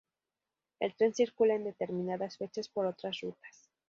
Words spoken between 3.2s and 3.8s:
rutas.